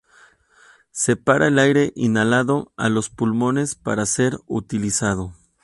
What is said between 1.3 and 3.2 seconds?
el aire inhalado a los